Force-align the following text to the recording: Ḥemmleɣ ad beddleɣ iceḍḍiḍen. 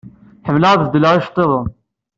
Ḥemmleɣ 0.47 0.71
ad 0.71 0.81
beddleɣ 0.85 1.13
iceḍḍiḍen. 1.15 1.67